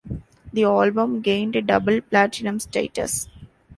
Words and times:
The 0.51 0.63
album 0.63 1.21
gained 1.21 1.67
double 1.67 2.01
platinum 2.01 2.59
status. 2.59 3.29